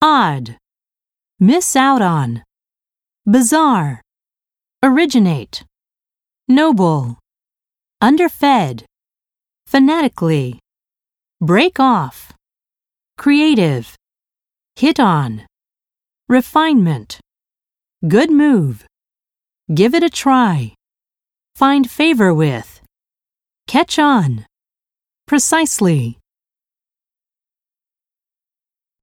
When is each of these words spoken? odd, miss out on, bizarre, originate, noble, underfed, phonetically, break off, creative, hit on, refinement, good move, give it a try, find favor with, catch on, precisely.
odd, 0.00 0.56
miss 1.40 1.74
out 1.74 2.02
on, 2.02 2.42
bizarre, 3.26 4.00
originate, 4.82 5.64
noble, 6.46 7.18
underfed, 8.00 8.84
phonetically, 9.66 10.60
break 11.40 11.80
off, 11.80 12.32
creative, 13.16 13.96
hit 14.76 15.00
on, 15.00 15.42
refinement, 16.28 17.18
good 18.06 18.30
move, 18.30 18.84
give 19.74 19.94
it 19.94 20.04
a 20.04 20.10
try, 20.10 20.74
find 21.56 21.90
favor 21.90 22.32
with, 22.32 22.80
catch 23.66 23.98
on, 23.98 24.46
precisely. 25.26 26.18